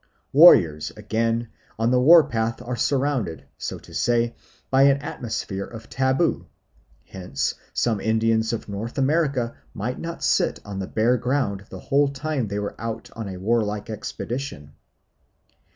Warriors, 0.33 0.89
again, 0.97 1.49
on 1.77 1.91
the 1.91 2.01
war 2.01 2.23
path 2.23 2.59
are 2.63 2.75
surrounded, 2.75 3.45
so 3.59 3.77
to 3.77 3.93
say, 3.93 4.33
by 4.71 4.81
an 4.85 4.97
atmosphere 4.97 5.63
of 5.65 5.91
taboo; 5.91 6.47
hence 7.05 7.53
some 7.71 8.01
Indians 8.01 8.51
of 8.51 8.67
North 8.67 8.97
America 8.97 9.55
might 9.75 9.99
not 9.99 10.23
sit 10.23 10.59
on 10.65 10.79
the 10.79 10.87
bare 10.87 11.17
ground 11.17 11.65
the 11.69 11.77
whole 11.79 12.07
time 12.07 12.47
they 12.47 12.57
were 12.57 12.73
out 12.81 13.11
on 13.15 13.29
a 13.29 13.37
warlike 13.37 13.91
expedition. 13.91 14.73